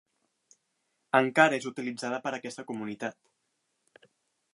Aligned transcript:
Encara 1.19 1.59
és 1.59 1.67
utilitzada 1.71 2.19
per 2.23 2.33
aquesta 2.37 2.65
comunitat. 2.71 4.09